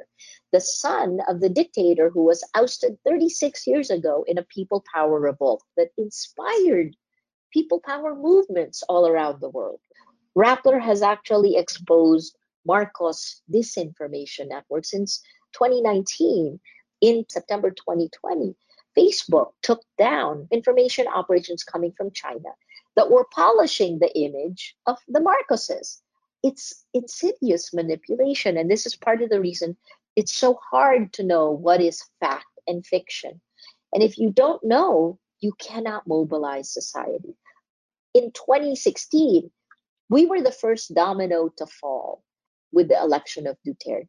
the 0.51 0.61
son 0.61 1.19
of 1.27 1.39
the 1.39 1.49
dictator 1.49 2.09
who 2.09 2.23
was 2.23 2.43
ousted 2.53 2.97
36 3.03 3.65
years 3.67 3.89
ago 3.89 4.23
in 4.27 4.37
a 4.37 4.43
people 4.43 4.83
power 4.93 5.19
revolt 5.19 5.63
that 5.75 5.89
inspired 5.97 6.95
people 7.51 7.81
power 7.85 8.15
movements 8.15 8.83
all 8.89 9.07
around 9.07 9.39
the 9.39 9.49
world. 9.49 9.79
Rappler 10.37 10.81
has 10.81 11.01
actually 11.01 11.57
exposed 11.57 12.37
Marcos 12.65 13.41
disinformation 13.51 14.49
network 14.49 14.85
since 14.85 15.21
2019. 15.53 16.59
In 17.01 17.25
September 17.29 17.71
2020, 17.71 18.55
Facebook 18.97 19.53
took 19.63 19.81
down 19.97 20.47
information 20.51 21.07
operations 21.07 21.63
coming 21.63 21.91
from 21.93 22.11
China 22.11 22.49
that 22.95 23.09
were 23.09 23.25
polishing 23.33 23.99
the 23.99 24.15
image 24.17 24.75
of 24.85 24.97
the 25.07 25.19
Marcoses. 25.19 26.01
It's 26.43 26.85
insidious 26.93 27.73
manipulation, 27.73 28.57
and 28.57 28.69
this 28.69 28.85
is 28.85 28.95
part 28.95 29.21
of 29.21 29.29
the 29.29 29.41
reason 29.41 29.77
it's 30.15 30.33
so 30.33 30.59
hard 30.71 31.13
to 31.13 31.23
know 31.23 31.51
what 31.51 31.81
is 31.81 32.03
fact 32.19 32.45
and 32.67 32.85
fiction. 32.85 33.39
And 33.93 34.03
if 34.03 34.17
you 34.17 34.31
don't 34.31 34.63
know, 34.63 35.19
you 35.41 35.53
cannot 35.59 36.07
mobilize 36.07 36.71
society. 36.71 37.35
In 38.13 38.31
2016, 38.31 39.51
we 40.09 40.25
were 40.25 40.41
the 40.41 40.51
first 40.51 40.93
domino 40.93 41.49
to 41.57 41.65
fall 41.65 42.23
with 42.71 42.87
the 42.87 42.99
election 42.99 43.47
of 43.47 43.57
Duterte. 43.65 44.07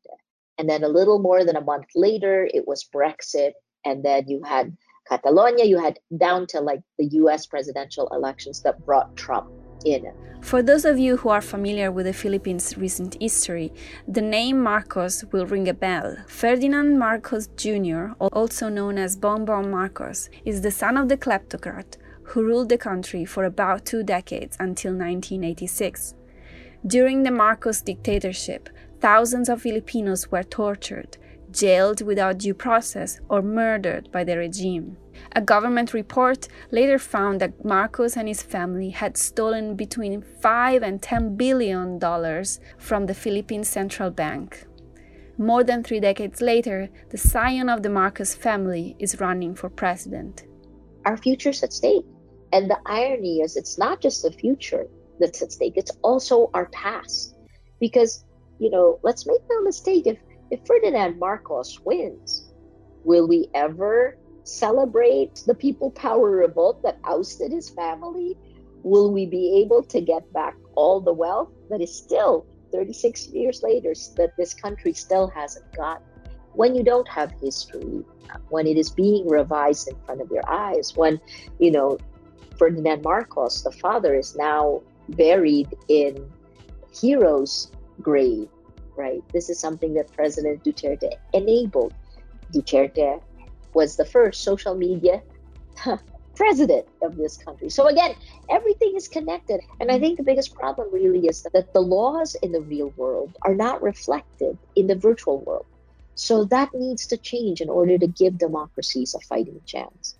And 0.59 0.69
then 0.69 0.85
a 0.85 0.89
little 0.89 1.19
more 1.19 1.45
than 1.45 1.57
a 1.57 1.61
month 1.65 1.87
later, 1.95 2.49
it 2.53 2.69
was 2.69 2.89
Brexit. 2.95 3.53
And 3.85 4.05
then 4.05 4.29
you 4.29 4.43
had 4.43 4.77
Catalonia, 5.09 5.65
you 5.65 5.79
had 5.79 5.99
down 6.17 6.47
to 6.49 6.61
like 6.61 6.81
the 6.99 7.07
US 7.07 7.47
presidential 7.47 8.09
elections 8.09 8.62
that 8.62 8.85
brought 8.85 9.17
Trump 9.17 9.51
For 10.41 10.62
those 10.62 10.85
of 10.85 10.99
you 10.99 11.17
who 11.17 11.29
are 11.29 11.41
familiar 11.41 11.91
with 11.91 12.07
the 12.07 12.12
Philippines' 12.12 12.77
recent 12.77 13.17
history, 13.21 13.73
the 14.09 14.21
name 14.21 14.61
Marcos 14.61 15.25
will 15.33 15.47
ring 15.47 15.69
a 15.69 15.75
bell. 15.75 16.17
Ferdinand 16.27 16.99
Marcos 16.99 17.49
Jr., 17.57 18.12
also 18.21 18.69
known 18.69 18.99
as 18.99 19.17
Bongbong 19.17 19.71
Marcos, 19.71 20.29
is 20.45 20.61
the 20.61 20.71
son 20.71 20.97
of 20.97 21.09
the 21.09 21.17
kleptocrat 21.17 21.97
who 22.25 22.43
ruled 22.43 22.69
the 22.69 22.79
country 22.79 23.25
for 23.25 23.45
about 23.45 23.85
two 23.85 24.03
decades 24.03 24.57
until 24.59 24.93
1986. 24.93 26.15
During 26.87 27.23
the 27.23 27.31
Marcos 27.31 27.81
dictatorship, 27.81 28.69
thousands 29.01 29.49
of 29.49 29.62
Filipinos 29.62 30.31
were 30.31 30.43
tortured, 30.43 31.17
jailed 31.52 32.02
without 32.02 32.38
due 32.38 32.54
process, 32.54 33.21
or 33.28 33.42
murdered 33.42 34.11
by 34.11 34.25
the 34.25 34.37
regime. 34.37 34.97
A 35.32 35.40
government 35.40 35.94
report 35.94 36.49
later 36.71 36.99
found 36.99 37.40
that 37.40 37.64
Marcos 37.64 38.16
and 38.16 38.28
his 38.28 38.42
family 38.42 38.90
had 38.90 39.16
stolen 39.16 39.76
between 39.76 40.23
5 40.23 40.82
and 40.82 41.00
10 41.00 41.37
billion 41.37 41.99
dollars 41.99 42.61
from 42.78 43.06
the 43.06 43.14
Philippine 43.14 43.64
Central 43.64 44.11
Bank. 44.11 44.66
More 45.38 45.64
than 45.64 45.82
three 45.82 46.00
decades 46.00 46.40
later, 46.40 46.88
the 47.11 47.18
scion 47.18 47.68
of 47.68 47.82
the 47.82 47.88
Marcos 47.88 48.35
family 48.35 48.97
is 48.99 49.21
running 49.21 49.54
for 49.54 49.71
president. 49.71 50.44
Our 51.04 51.16
future's 51.16 51.62
at 51.62 51.73
stake. 51.73 52.04
And 52.52 52.71
the 52.71 52.78
irony 52.85 53.40
is, 53.40 53.56
it's 53.56 53.78
not 53.78 54.02
just 54.02 54.23
the 54.23 54.30
future 54.30 54.87
that's 55.18 55.40
at 55.40 55.52
stake, 55.52 55.75
it's 55.76 55.90
also 56.02 56.50
our 56.52 56.66
past. 56.66 57.35
Because, 57.80 58.25
you 58.59 58.71
know, 58.71 58.99
let's 59.02 59.26
make 59.26 59.40
no 59.49 59.62
mistake, 59.62 60.06
if 60.06 60.18
if 60.52 60.61
Ferdinand 60.66 61.18
Marcos 61.18 61.80
wins, 61.80 62.52
will 63.04 63.26
we 63.26 63.49
ever 63.54 64.18
celebrate 64.44 65.42
the 65.47 65.54
people 65.54 65.90
power 65.90 66.30
revolt 66.30 66.82
that 66.82 66.99
ousted 67.04 67.50
his 67.50 67.71
family? 67.71 68.37
Will 68.82 69.11
we 69.11 69.25
be 69.25 69.62
able 69.62 69.82
to 69.85 70.00
get 70.02 70.30
back 70.35 70.54
all 70.75 71.00
the 71.00 71.12
wealth 71.12 71.49
that 71.71 71.80
is 71.80 71.97
still 71.97 72.47
36 72.71 73.28
years 73.28 73.62
later 73.62 73.94
that 74.16 74.37
this 74.37 74.52
country 74.52 74.92
still 74.92 75.26
hasn't 75.28 75.75
got? 75.75 76.02
When 76.52 76.75
you 76.75 76.82
don't 76.82 77.09
have 77.09 77.32
history, 77.40 78.04
when 78.50 78.66
it 78.66 78.76
is 78.76 78.90
being 78.90 79.26
revised 79.26 79.88
in 79.88 79.97
front 80.04 80.21
of 80.21 80.30
your 80.30 80.47
eyes, 80.47 80.94
when, 80.94 81.18
you 81.61 81.71
know, 81.71 81.97
Ferdinand 82.59 83.02
Marcos, 83.02 83.62
the 83.62 83.73
father, 83.73 84.14
is 84.14 84.37
now 84.37 84.82
buried 85.09 85.75
in 85.88 86.30
heroes' 86.92 87.73
grave 88.02 88.50
right? 88.97 89.23
This 89.33 89.49
is 89.49 89.59
something 89.59 89.95
that 89.95 90.13
President 90.13 90.65
Duterte 90.65 91.11
enabled. 91.33 91.93
Duterte 92.55 93.21
was 93.75 93.97
the 93.97 94.05
first 94.05 94.43
social 94.43 94.75
media 94.75 95.23
president 96.37 96.87
of 97.03 97.17
this 97.17 97.37
country. 97.39 97.71
So 97.71 97.87
again, 97.87 98.15
everything 98.51 98.95
is 98.97 99.09
connected. 99.09 99.61
And 99.81 99.91
I 99.91 99.99
think 99.99 100.19
the 100.19 100.25
biggest 100.25 100.55
problem 100.55 100.89
really 100.93 101.27
is 101.27 101.43
that 101.53 101.73
the 101.73 101.81
laws 101.81 102.37
in 102.43 102.53
the 102.53 102.61
real 102.61 102.93
world 102.97 103.37
are 103.43 103.55
not 103.55 103.83
reflected 103.83 104.59
in 104.77 104.87
the 104.87 104.95
virtual 104.95 105.43
world. 105.45 105.67
So 106.15 106.45
that 106.47 106.71
needs 106.75 107.07
to 107.09 107.17
change 107.17 107.61
in 107.61 107.71
order 107.71 107.99
to 107.99 108.07
give 108.07 108.39
democracies 108.39 109.15
a 109.15 109.21
fighting 109.21 109.61
chance. 109.67 110.17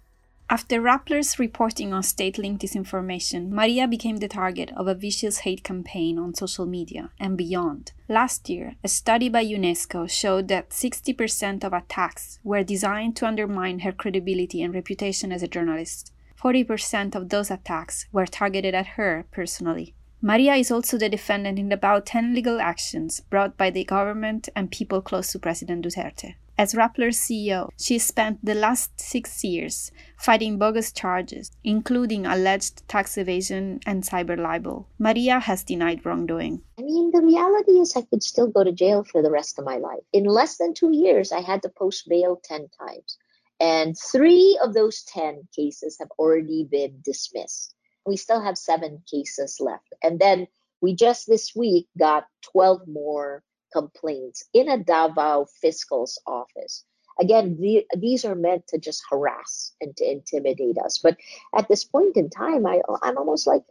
After 0.53 0.83
Rappler's 0.83 1.39
reporting 1.39 1.95
on 1.95 2.03
state 2.03 2.37
linked 2.37 2.61
disinformation, 2.61 3.49
Maria 3.49 3.89
became 3.89 4.19
the 4.19 4.29
target 4.29 4.71
of 4.77 4.87
a 4.87 4.95
vicious 4.95 5.39
hate 5.39 5.65
campaign 5.65 6.19
on 6.19 6.35
social 6.35 6.67
media 6.67 7.09
and 7.19 7.39
beyond. 7.39 7.93
Last 8.07 8.51
year, 8.51 8.75
a 8.85 8.89
study 8.89 9.31
by 9.31 9.47
UNESCO 9.47 10.11
showed 10.11 10.49
that 10.49 10.69
60% 10.69 11.65
of 11.65 11.73
attacks 11.73 12.39
were 12.45 12.63
designed 12.63 13.17
to 13.17 13.27
undermine 13.27 13.79
her 13.79 13.93
credibility 13.93 14.61
and 14.61 14.75
reputation 14.75 15.33
as 15.33 15.43
a 15.43 15.49
journalist. 15.49 16.13
40% 16.39 17.15
of 17.15 17.31
those 17.31 17.51
attacks 17.51 18.05
were 18.13 18.27
targeted 18.27 18.75
at 18.75 18.99
her 18.99 19.25
personally. 19.31 19.95
Maria 20.21 20.57
is 20.57 20.71
also 20.71 20.99
the 20.99 21.09
defendant 21.09 21.59
in 21.59 21.73
about 21.73 22.05
10 22.05 22.35
legal 22.35 22.61
actions 22.61 23.21
brought 23.21 23.57
by 23.57 23.71
the 23.71 23.85
government 23.85 24.51
and 24.55 24.71
people 24.71 25.01
close 25.01 25.33
to 25.33 25.39
President 25.39 25.83
Duterte. 25.87 26.35
As 26.63 26.75
Rappler's 26.75 27.19
CEO, 27.19 27.71
she 27.77 27.99
spent 27.99 28.39
the 28.45 28.55
last 28.55 29.01
six 29.01 29.43
years 29.43 29.91
fighting 30.17 30.59
bogus 30.59 30.93
charges, 30.93 31.51
including 31.65 32.25
alleged 32.25 32.87
tax 32.87 33.19
evasion 33.19 33.81
and 33.85 34.05
cyber 34.05 34.39
libel. 34.39 34.87
Maria 34.97 35.41
has 35.41 35.65
denied 35.65 36.07
wrongdoing. 36.07 36.63
I 36.79 36.83
mean, 36.83 37.11
the 37.11 37.21
reality 37.21 37.81
is 37.81 37.97
I 37.97 38.03
could 38.03 38.23
still 38.23 38.47
go 38.47 38.63
to 38.63 38.71
jail 38.71 39.03
for 39.03 39.23
the 39.23 39.31
rest 39.33 39.59
of 39.59 39.65
my 39.65 39.79
life. 39.79 40.05
In 40.13 40.23
less 40.23 40.57
than 40.57 40.73
two 40.73 40.93
years, 40.93 41.33
I 41.33 41.41
had 41.41 41.63
to 41.63 41.69
post 41.69 42.09
bail 42.09 42.41
10 42.45 42.69
times. 42.79 43.19
And 43.59 43.99
three 43.99 44.57
of 44.63 44.73
those 44.73 45.03
10 45.03 45.49
cases 45.57 45.97
have 45.99 46.13
already 46.17 46.63
been 46.63 47.01
dismissed. 47.05 47.75
We 48.07 48.17
still 48.17 48.41
have 48.41 48.57
seven 48.57 49.03
cases 49.11 49.57
left. 49.59 49.93
And 50.01 50.21
then 50.21 50.47
we 50.81 50.95
just 50.95 51.27
this 51.27 51.57
week 51.57 51.89
got 51.99 52.29
12 52.53 52.87
more 52.87 53.43
complaints 53.73 54.45
in 54.53 54.69
a 54.69 54.79
Davao 54.79 55.47
fiscal's 55.61 56.21
office. 56.27 56.85
Again, 57.21 57.59
the, 57.61 57.87
these 57.97 58.25
are 58.25 58.35
meant 58.35 58.67
to 58.69 58.79
just 58.79 59.03
harass 59.11 59.75
and 59.81 59.97
to 59.97 60.11
intimidate 60.11 60.79
us. 60.79 60.99
But 60.99 61.19
at 61.55 61.69
this 61.69 61.85
point 61.85 62.17
in 62.17 62.31
time, 62.31 62.67
I, 62.67 62.81
I'm 63.03 63.19
almost 63.19 63.47
like, 63.47 63.63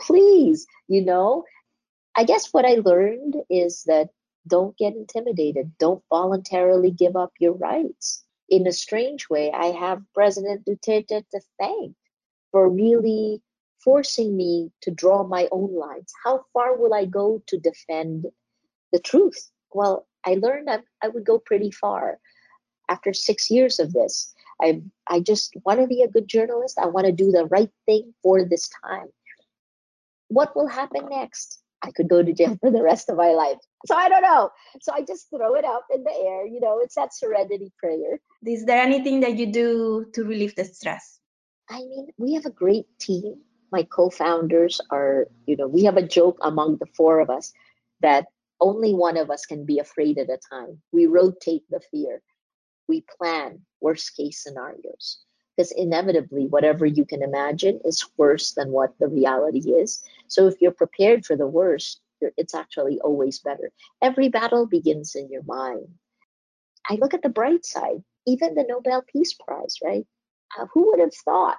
please, 0.00 0.66
you 0.88 1.04
know, 1.04 1.44
I 2.16 2.24
guess 2.24 2.52
what 2.52 2.64
I 2.64 2.74
learned 2.84 3.36
is 3.50 3.84
that 3.84 4.10
don't 4.46 4.76
get 4.76 4.94
intimidated. 4.94 5.72
Don't 5.78 6.02
voluntarily 6.10 6.90
give 6.90 7.16
up 7.16 7.32
your 7.38 7.52
rights. 7.52 8.24
In 8.48 8.66
a 8.66 8.72
strange 8.72 9.30
way, 9.30 9.52
I 9.52 9.66
have 9.66 10.02
President 10.14 10.66
Duterte 10.66 11.24
to 11.30 11.40
thank 11.58 11.94
for 12.50 12.68
really 12.68 13.42
forcing 13.82 14.36
me 14.36 14.70
to 14.82 14.90
draw 14.90 15.24
my 15.24 15.48
own 15.50 15.74
lines. 15.74 16.12
How 16.24 16.44
far 16.52 16.76
will 16.76 16.94
I 16.94 17.04
go 17.04 17.42
to 17.46 17.58
defend 17.58 18.26
the 18.92 19.00
truth. 19.00 19.50
Well, 19.72 20.06
I 20.24 20.34
learned 20.34 20.68
that 20.68 20.84
I 21.02 21.08
would 21.08 21.24
go 21.24 21.38
pretty 21.38 21.70
far. 21.70 22.18
After 22.88 23.12
six 23.12 23.50
years 23.50 23.78
of 23.78 23.92
this, 23.92 24.32
I 24.60 24.82
I 25.06 25.20
just 25.20 25.54
want 25.64 25.80
to 25.80 25.86
be 25.86 26.02
a 26.02 26.08
good 26.08 26.28
journalist. 26.28 26.78
I 26.78 26.86
want 26.86 27.06
to 27.06 27.12
do 27.12 27.30
the 27.30 27.46
right 27.46 27.70
thing 27.86 28.14
for 28.22 28.44
this 28.44 28.68
time. 28.84 29.08
What 30.28 30.54
will 30.54 30.68
happen 30.68 31.08
next? 31.08 31.62
I 31.82 31.90
could 31.90 32.08
go 32.08 32.22
to 32.22 32.32
jail 32.32 32.56
for 32.60 32.70
the 32.70 32.82
rest 32.82 33.08
of 33.08 33.16
my 33.16 33.32
life. 33.32 33.58
So 33.86 33.94
I 33.94 34.08
don't 34.08 34.22
know. 34.22 34.50
So 34.80 34.92
I 34.94 35.02
just 35.02 35.28
throw 35.30 35.54
it 35.54 35.64
up 35.64 35.86
in 35.94 36.04
the 36.04 36.12
air. 36.12 36.46
You 36.46 36.60
know, 36.60 36.78
it's 36.80 36.94
that 36.94 37.14
serenity 37.14 37.72
prayer. 37.78 38.20
Is 38.46 38.64
there 38.64 38.80
anything 38.80 39.20
that 39.20 39.36
you 39.36 39.46
do 39.46 40.06
to 40.14 40.24
relieve 40.24 40.54
the 40.54 40.64
stress? 40.64 41.20
I 41.68 41.78
mean, 41.78 42.08
we 42.18 42.34
have 42.34 42.46
a 42.46 42.50
great 42.50 42.86
team. 42.98 43.36
My 43.70 43.84
co-founders 43.84 44.80
are, 44.90 45.26
you 45.46 45.56
know, 45.56 45.66
we 45.66 45.84
have 45.84 45.96
a 45.96 46.06
joke 46.06 46.38
among 46.42 46.76
the 46.76 46.86
four 46.94 47.20
of 47.20 47.30
us 47.30 47.52
that 48.00 48.26
only 48.62 48.94
one 48.94 49.18
of 49.18 49.30
us 49.30 49.44
can 49.44 49.66
be 49.66 49.80
afraid 49.80 50.18
at 50.18 50.30
a 50.30 50.38
time. 50.48 50.80
We 50.92 51.06
rotate 51.06 51.64
the 51.68 51.80
fear. 51.90 52.22
We 52.88 53.04
plan 53.18 53.60
worst 53.80 54.16
case 54.16 54.42
scenarios 54.42 55.18
because 55.56 55.72
inevitably, 55.72 56.46
whatever 56.46 56.86
you 56.86 57.04
can 57.04 57.22
imagine 57.22 57.80
is 57.84 58.06
worse 58.16 58.52
than 58.52 58.70
what 58.70 58.94
the 58.98 59.08
reality 59.08 59.70
is. 59.72 60.02
So 60.28 60.46
if 60.46 60.60
you're 60.60 60.70
prepared 60.70 61.26
for 61.26 61.36
the 61.36 61.46
worst, 61.46 62.00
it's 62.20 62.54
actually 62.54 63.00
always 63.00 63.40
better. 63.40 63.72
Every 64.00 64.28
battle 64.28 64.66
begins 64.66 65.14
in 65.16 65.28
your 65.28 65.42
mind. 65.42 65.88
I 66.88 66.94
look 66.94 67.14
at 67.14 67.22
the 67.22 67.28
bright 67.28 67.66
side, 67.66 68.02
even 68.26 68.54
the 68.54 68.64
Nobel 68.68 69.02
Peace 69.12 69.34
Prize, 69.34 69.76
right? 69.84 70.06
Uh, 70.58 70.66
who 70.72 70.90
would 70.90 71.00
have 71.00 71.14
thought? 71.24 71.58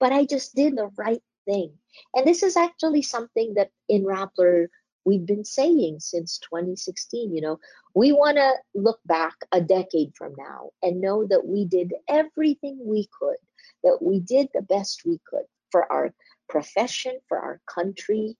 But 0.00 0.12
I 0.12 0.24
just 0.24 0.54
did 0.54 0.76
the 0.76 0.90
right 0.96 1.22
thing. 1.44 1.72
And 2.14 2.26
this 2.26 2.42
is 2.42 2.56
actually 2.56 3.02
something 3.02 3.54
that 3.54 3.70
in 3.88 4.04
Rappler 4.04 4.68
we've 5.04 5.26
been 5.26 5.44
saying 5.44 5.98
since 6.00 6.38
2016. 6.38 7.34
You 7.34 7.40
know, 7.40 7.60
we 7.94 8.12
want 8.12 8.36
to 8.36 8.52
look 8.74 9.00
back 9.06 9.34
a 9.52 9.60
decade 9.60 10.12
from 10.16 10.34
now 10.38 10.70
and 10.82 11.00
know 11.00 11.26
that 11.26 11.46
we 11.46 11.64
did 11.64 11.92
everything 12.08 12.78
we 12.84 13.08
could, 13.18 13.36
that 13.84 13.98
we 14.00 14.20
did 14.20 14.48
the 14.54 14.62
best 14.62 15.02
we 15.04 15.20
could 15.28 15.44
for 15.70 15.90
our 15.90 16.12
profession, 16.48 17.18
for 17.28 17.38
our 17.38 17.60
country. 17.66 18.36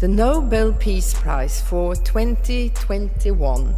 The 0.00 0.08
Nobel 0.08 0.72
Peace 0.72 1.12
Prize 1.14 1.60
for 1.60 1.96
2021 1.96 3.74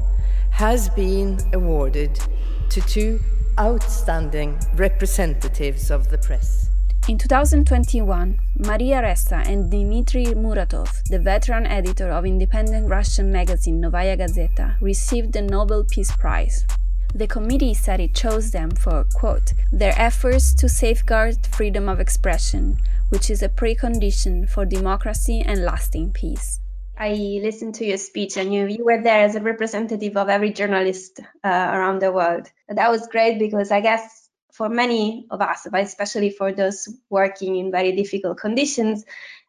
has 0.51 0.91
been 0.91 1.39
awarded 1.55 2.21
to 2.69 2.81
two 2.83 3.19
outstanding 3.59 4.59
representatives 4.75 5.91
of 5.91 6.11
the 6.11 6.19
press. 6.19 6.70
In 7.11 7.19
2021, 7.19 8.39
Maria 8.61 9.03
Ressa 9.03 9.45
and 9.45 9.69
Dmitry 9.69 10.27
Muratov, 10.27 11.03
the 11.09 11.19
veteran 11.19 11.67
editor 11.67 12.09
of 12.09 12.25
independent 12.25 12.89
Russian 12.89 13.33
magazine 13.33 13.81
Novaya 13.81 14.17
Gazeta, 14.17 14.81
received 14.81 15.33
the 15.33 15.43
Nobel 15.43 15.83
Peace 15.83 16.13
Prize. 16.13 16.65
The 17.13 17.27
committee 17.27 17.75
said 17.75 17.99
it 17.99 18.15
chose 18.15 18.53
them 18.53 18.71
for, 18.71 19.07
quote, 19.13 19.55
their 19.73 19.93
efforts 19.97 20.55
to 20.55 20.69
safeguard 20.69 21.45
freedom 21.49 21.89
of 21.89 21.99
expression, 21.99 22.79
which 23.09 23.29
is 23.29 23.43
a 23.43 23.49
precondition 23.49 24.49
for 24.49 24.65
democracy 24.65 25.43
and 25.45 25.65
lasting 25.65 26.13
peace. 26.13 26.61
I 26.97 27.41
listened 27.43 27.75
to 27.77 27.85
your 27.85 27.97
speech 27.97 28.37
and 28.37 28.55
you, 28.55 28.67
you 28.67 28.85
were 28.85 29.03
there 29.03 29.25
as 29.25 29.35
a 29.35 29.41
representative 29.41 30.17
of 30.17 30.29
every 30.29 30.53
journalist 30.53 31.19
uh, 31.43 31.49
around 31.49 32.03
the 32.03 32.13
world. 32.13 32.49
That 32.69 32.89
was 32.89 33.09
great 33.09 33.41
because 33.41 33.73
I 33.73 33.81
guess 33.81 34.20
for 34.61 34.69
many 34.69 35.27
of 35.31 35.41
us, 35.41 35.67
but 35.73 35.81
especially 35.81 36.29
for 36.29 36.53
those 36.53 36.87
working 37.09 37.57
in 37.57 37.71
very 37.71 37.93
difficult 37.93 38.37
conditions, 38.37 39.07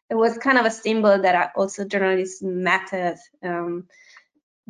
it 0.08 0.14
was 0.14 0.38
kind 0.38 0.56
of 0.56 0.64
a 0.64 0.70
symbol 0.70 1.20
that 1.20 1.52
also 1.54 1.84
journalists 1.84 2.40
mattered 2.42 3.18
um, 3.42 3.86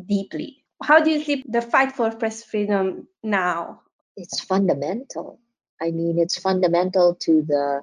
deeply. 0.04 0.64
How 0.82 0.98
do 0.98 1.12
you 1.12 1.22
see 1.22 1.44
the 1.46 1.62
fight 1.62 1.92
for 1.92 2.10
press 2.10 2.42
freedom 2.42 3.06
now? 3.22 3.82
It's 4.16 4.40
fundamental. 4.40 5.38
I 5.80 5.92
mean, 5.92 6.18
it's 6.18 6.36
fundamental 6.36 7.14
to 7.26 7.42
the 7.42 7.82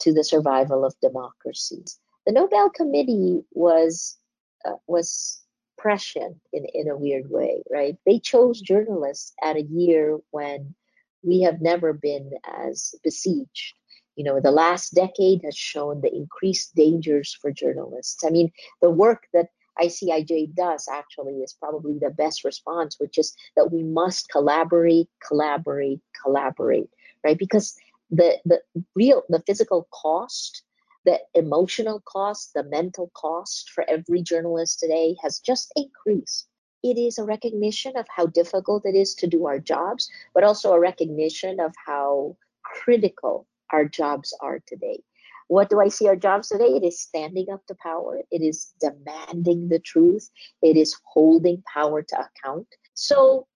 to 0.00 0.12
the 0.12 0.24
survival 0.24 0.84
of 0.84 0.94
democracies. 1.00 1.98
The 2.26 2.32
Nobel 2.32 2.68
Committee 2.68 3.44
was 3.52 4.18
uh, 4.66 4.76
was 4.86 5.40
prescient 5.78 6.36
in, 6.52 6.66
in 6.74 6.90
a 6.90 6.98
weird 6.98 7.30
way, 7.30 7.62
right? 7.70 7.96
They 8.04 8.18
chose 8.18 8.60
journalists 8.60 9.32
at 9.42 9.56
a 9.56 9.62
year 9.62 10.18
when 10.32 10.74
we 11.24 11.40
have 11.42 11.60
never 11.60 11.92
been 11.92 12.32
as 12.44 12.94
besieged. 13.02 13.74
You 14.16 14.24
know, 14.24 14.40
the 14.40 14.50
last 14.50 14.94
decade 14.94 15.42
has 15.44 15.56
shown 15.56 16.00
the 16.00 16.14
increased 16.14 16.74
dangers 16.74 17.36
for 17.40 17.50
journalists. 17.50 18.22
I 18.24 18.30
mean, 18.30 18.52
the 18.80 18.90
work 18.90 19.26
that 19.32 19.48
ICIJ 19.80 20.54
does 20.54 20.86
actually 20.88 21.42
is 21.42 21.52
probably 21.52 21.98
the 21.98 22.10
best 22.10 22.44
response, 22.44 22.96
which 23.00 23.18
is 23.18 23.34
that 23.56 23.72
we 23.72 23.82
must 23.82 24.28
collaborate, 24.28 25.08
collaborate, 25.26 26.00
collaborate, 26.22 26.90
right? 27.24 27.38
Because 27.38 27.74
the 28.10 28.38
the 28.44 28.60
real 28.94 29.24
the 29.28 29.42
physical 29.46 29.88
cost, 29.90 30.62
the 31.04 31.18
emotional 31.34 32.00
cost, 32.06 32.52
the 32.54 32.62
mental 32.62 33.10
cost 33.14 33.70
for 33.70 33.84
every 33.88 34.22
journalist 34.22 34.78
today 34.78 35.16
has 35.22 35.40
just 35.40 35.72
increased 35.74 36.46
it 36.84 36.98
is 36.98 37.16
a 37.16 37.24
recognition 37.24 37.96
of 37.96 38.06
how 38.14 38.26
difficult 38.26 38.84
it 38.84 38.94
is 38.94 39.14
to 39.14 39.26
do 39.26 39.46
our 39.46 39.58
jobs, 39.58 40.10
but 40.34 40.44
also 40.44 40.74
a 40.74 40.78
recognition 40.78 41.58
of 41.58 41.72
how 41.84 42.36
critical 42.62 43.46
our 43.72 43.86
jobs 43.86 44.36
are 44.42 44.60
today. 44.66 45.02
What 45.48 45.70
do 45.70 45.80
I 45.80 45.88
see 45.88 46.06
our 46.08 46.16
jobs 46.16 46.48
today? 46.48 46.76
It 46.76 46.84
is 46.84 47.00
standing 47.00 47.46
up 47.50 47.66
to 47.66 47.74
power, 47.82 48.20
it 48.30 48.42
is 48.42 48.74
demanding 48.80 49.68
the 49.68 49.78
truth, 49.78 50.30
it 50.60 50.76
is 50.76 50.94
holding 51.04 51.62
power 51.72 52.02
to 52.02 52.28
account. 52.28 52.68
So, 52.92 53.46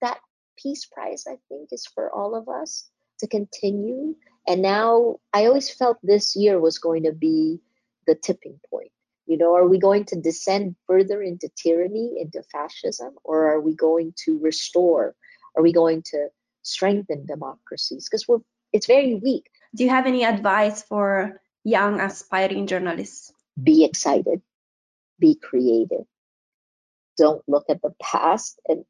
that 0.00 0.20
Peace 0.56 0.86
Prize, 0.86 1.24
I 1.28 1.36
think, 1.48 1.68
is 1.72 1.86
for 1.86 2.10
all 2.10 2.34
of 2.34 2.48
us 2.48 2.88
to 3.18 3.26
continue. 3.26 4.16
And 4.46 4.62
now, 4.62 5.16
I 5.34 5.44
always 5.44 5.68
felt 5.68 5.98
this 6.02 6.34
year 6.34 6.58
was 6.58 6.78
going 6.78 7.02
to 7.02 7.12
be 7.12 7.60
the 8.06 8.14
tipping 8.14 8.58
point 8.70 8.92
you 9.28 9.36
know, 9.36 9.54
are 9.54 9.68
we 9.68 9.78
going 9.78 10.06
to 10.06 10.20
descend 10.20 10.74
further 10.86 11.20
into 11.22 11.50
tyranny, 11.54 12.14
into 12.18 12.42
fascism, 12.42 13.14
or 13.22 13.52
are 13.52 13.60
we 13.60 13.74
going 13.74 14.14
to 14.24 14.38
restore? 14.38 15.14
Are 15.54 15.62
we 15.62 15.72
going 15.72 16.02
to 16.12 16.28
strengthen 16.62 17.26
democracies? 17.26 18.08
Because 18.08 18.26
we're 18.26 18.38
it's 18.72 18.86
very 18.86 19.14
weak. 19.14 19.50
Do 19.76 19.84
you 19.84 19.90
have 19.90 20.06
any 20.06 20.24
advice 20.24 20.82
for 20.82 21.40
young 21.62 22.00
aspiring 22.00 22.66
journalists? 22.66 23.30
Be 23.62 23.84
excited, 23.84 24.40
be 25.20 25.34
creative. 25.34 26.06
Don't 27.18 27.42
look 27.46 27.66
at 27.68 27.82
the 27.82 27.94
past 28.00 28.58
and 28.66 28.84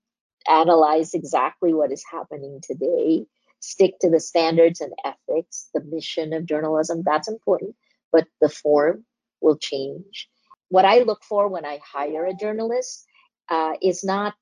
analyze 0.49 1.15
exactly 1.15 1.75
what 1.75 1.91
is 1.91 2.05
happening 2.09 2.61
today. 2.63 3.27
Stick 3.61 3.99
to 4.03 4.11
the 4.11 4.21
standards 4.21 4.81
and 4.81 4.93
ethics, 5.05 5.69
the 5.75 5.83
mission 5.83 6.33
of 6.33 6.47
journalism. 6.47 7.03
That's 7.05 7.29
important. 7.29 7.75
But 8.13 8.27
the 8.41 8.49
form, 8.49 9.05
will 9.41 9.57
change. 9.57 10.29
What 10.69 10.85
I 10.85 11.01
look 11.01 11.23
for 11.25 11.49
when 11.49 11.65
I 11.65 11.81
hire 11.85 12.27
a 12.27 12.35
journalist 12.35 13.07
uh, 13.49 13.75
is 13.83 14.05
not, 14.05 14.35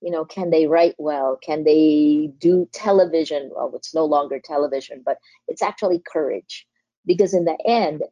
you 0.00 0.10
know, 0.10 0.24
can 0.24 0.50
they 0.50 0.66
write 0.66 0.94
well? 0.98 1.38
Can 1.42 1.64
they 1.64 2.30
do 2.38 2.68
television? 2.72 3.50
Well, 3.54 3.72
it's 3.74 3.94
no 3.94 4.04
longer 4.04 4.40
television, 4.42 5.02
but 5.04 5.18
it's 5.48 5.62
actually 5.62 6.02
courage. 6.10 6.66
Because 7.04 7.34
in 7.34 7.44
the 7.44 7.58
end, 7.66 8.02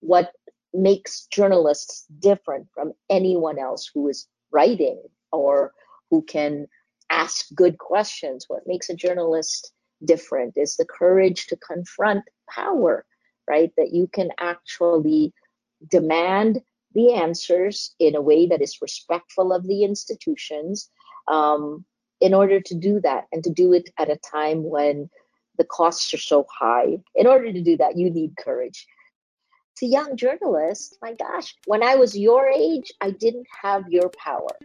what 0.00 0.32
makes 0.72 1.26
journalists 1.26 2.06
different 2.18 2.66
from 2.74 2.92
anyone 3.10 3.58
else 3.58 3.90
who 3.92 4.08
is 4.08 4.26
writing 4.50 5.02
or 5.32 5.72
who 6.10 6.22
can 6.22 6.66
ask 7.10 7.46
good 7.54 7.78
questions, 7.78 8.46
what 8.48 8.66
makes 8.66 8.88
a 8.88 8.94
journalist 8.94 9.72
different 10.04 10.54
is 10.56 10.76
the 10.76 10.86
courage 10.86 11.46
to 11.46 11.56
confront 11.56 12.24
power, 12.48 13.04
right? 13.48 13.72
That 13.76 13.92
you 13.92 14.08
can 14.12 14.30
actually 14.38 15.32
demand 15.90 16.60
the 16.94 17.12
answers 17.14 17.94
in 17.98 18.16
a 18.16 18.20
way 18.20 18.46
that 18.46 18.62
is 18.62 18.82
respectful 18.82 19.52
of 19.52 19.66
the 19.66 19.84
institutions 19.84 20.90
um, 21.28 21.84
in 22.20 22.34
order 22.34 22.60
to 22.60 22.74
do 22.74 23.00
that 23.00 23.26
and 23.32 23.44
to 23.44 23.50
do 23.50 23.72
it 23.72 23.90
at 23.98 24.10
a 24.10 24.18
time 24.30 24.64
when 24.64 25.08
the 25.58 25.64
costs 25.64 26.12
are 26.14 26.18
so 26.18 26.46
high. 26.58 26.98
In 27.14 27.26
order 27.26 27.52
to 27.52 27.62
do 27.62 27.76
that, 27.76 27.96
you 27.96 28.10
need 28.10 28.36
courage. 28.36 28.86
To 29.78 29.86
young 29.86 30.16
journalists, 30.16 30.96
my 31.02 31.14
gosh, 31.14 31.54
when 31.66 31.82
I 31.82 31.94
was 31.96 32.18
your 32.18 32.48
age, 32.48 32.92
I 33.00 33.10
didn't 33.10 33.46
have 33.62 33.84
your 33.88 34.10
power. 34.10 34.58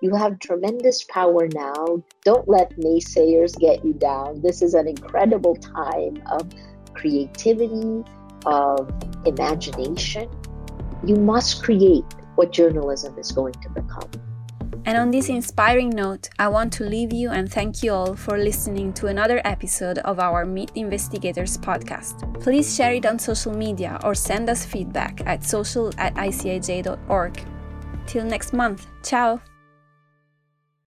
You 0.00 0.14
have 0.14 0.38
tremendous 0.38 1.02
power 1.04 1.48
now. 1.48 2.04
Don't 2.24 2.48
let 2.48 2.76
naysayers 2.76 3.58
get 3.58 3.84
you 3.84 3.94
down. 3.94 4.42
This 4.42 4.60
is 4.60 4.74
an 4.74 4.86
incredible 4.86 5.56
time 5.56 6.22
of 6.30 6.52
creativity, 6.94 8.04
of 8.46 8.90
imagination, 9.24 10.28
you 11.04 11.16
must 11.16 11.62
create 11.62 12.04
what 12.34 12.52
journalism 12.52 13.18
is 13.18 13.32
going 13.32 13.54
to 13.54 13.68
become. 13.70 14.10
And 14.86 14.98
on 14.98 15.10
this 15.10 15.28
inspiring 15.30 15.90
note, 15.90 16.28
I 16.38 16.48
want 16.48 16.72
to 16.74 16.84
leave 16.84 17.12
you 17.12 17.30
and 17.30 17.50
thank 17.50 17.82
you 17.82 17.92
all 17.92 18.14
for 18.14 18.36
listening 18.36 18.92
to 18.94 19.06
another 19.06 19.40
episode 19.44 19.98
of 19.98 20.18
our 20.18 20.44
Meet 20.44 20.72
Investigators 20.74 21.56
podcast. 21.56 22.20
Please 22.42 22.74
share 22.74 22.92
it 22.92 23.06
on 23.06 23.18
social 23.18 23.54
media 23.54 23.98
or 24.04 24.14
send 24.14 24.50
us 24.50 24.66
feedback 24.66 25.22
at 25.26 25.42
social 25.42 25.90
at 25.96 26.14
icij.org. 26.16 27.44
Till 28.06 28.24
next 28.24 28.52
month, 28.52 28.86
ciao! 29.02 29.40